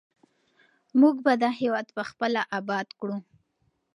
[0.99, 3.17] موږ به دا هېواد پخپله اباد کړو.